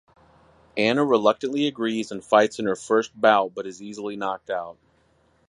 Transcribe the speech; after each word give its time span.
Anna 0.77 1.05
reluctantly 1.05 1.67
agrees 1.67 2.11
and 2.11 2.25
fights 2.25 2.57
in 2.57 2.65
her 2.65 2.75
first 2.75 3.11
bout 3.21 3.51
but 3.53 3.67
is 3.67 3.83
easily 3.83 4.15
knocked 4.15 4.49
out. 4.49 4.79